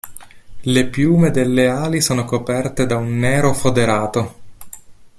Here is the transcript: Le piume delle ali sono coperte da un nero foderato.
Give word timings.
Le 0.61 0.87
piume 0.87 1.29
delle 1.29 1.67
ali 1.67 2.01
sono 2.01 2.25
coperte 2.25 2.87
da 2.87 2.95
un 2.95 3.19
nero 3.19 3.53
foderato. 3.53 4.35